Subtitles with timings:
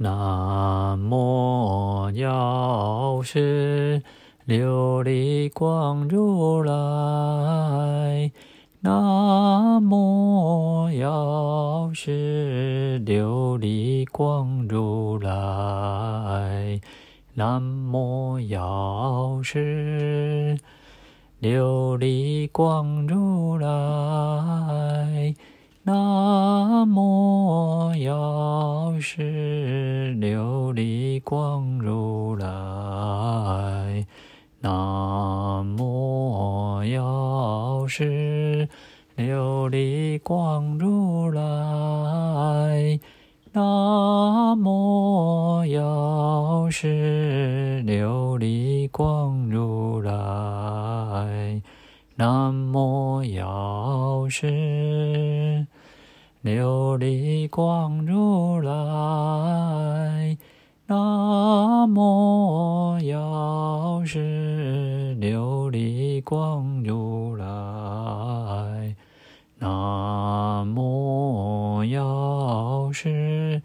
[0.00, 4.00] 南无药师
[4.46, 8.30] 琉璃光如来，
[8.78, 16.80] 南无药师琉璃光如来，
[17.34, 20.56] 南无药师
[21.42, 25.34] 琉璃光如来，
[25.82, 29.47] 南无药师
[31.20, 34.06] 光如来。
[34.60, 38.68] 南无药师
[39.16, 42.98] 琉璃光如来，
[43.52, 51.62] 南无药师琉璃光如来，
[52.16, 55.66] 南无药师
[56.42, 58.97] 琉璃光如来。
[61.98, 68.94] 南无药师琉璃光如来，
[69.58, 73.60] 南无药师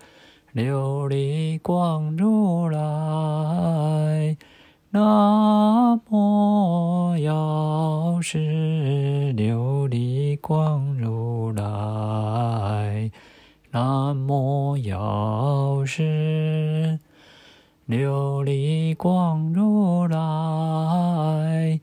[0.56, 4.36] 琉璃光如来，
[4.90, 8.40] 南无药师
[9.38, 13.12] 琉璃光如来，
[13.70, 17.00] 南无药师。
[17.86, 21.82] 琉璃光如来，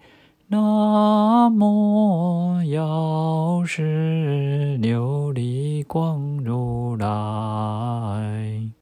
[0.48, 8.39] 南无药师琉璃光如来。